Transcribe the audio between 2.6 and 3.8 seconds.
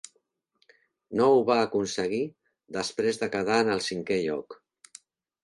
després de quedar en